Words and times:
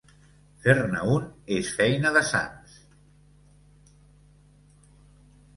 Fer-ne 0.61 1.01
un 1.15 1.27
és 1.57 1.69
feina 1.81 2.13
de 2.17 2.25
sants. 2.31 2.79